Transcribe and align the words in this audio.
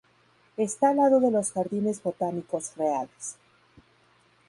Está 0.57 0.89
al 0.89 0.97
lado 0.97 1.19
de 1.19 1.29
los 1.29 1.51
Jardines 1.51 2.01
Botánicos 2.01 2.75
Reales. 2.75 3.35